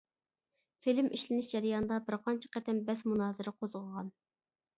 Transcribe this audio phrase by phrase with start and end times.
[0.85, 4.11] فىلىم ئىشلىنىش جەريانىدا بىرقانچە قېتىم بەس-مۇنازىرە قوزغىغان.